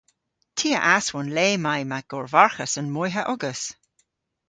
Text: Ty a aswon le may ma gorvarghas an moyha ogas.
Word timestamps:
Ty 0.57 0.69
a 0.77 0.79
aswon 0.97 1.29
le 1.37 1.47
may 1.65 1.81
ma 1.91 1.99
gorvarghas 2.09 2.73
an 2.79 2.87
moyha 2.95 3.21
ogas. 3.33 3.61